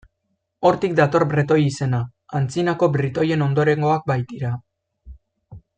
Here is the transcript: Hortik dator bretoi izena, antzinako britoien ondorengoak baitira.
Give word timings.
Hortik 0.69 0.95
dator 0.99 1.25
bretoi 1.33 1.59
izena, 1.65 2.01
antzinako 2.41 2.89
britoien 2.97 3.45
ondorengoak 3.49 4.09
baitira. 4.13 4.57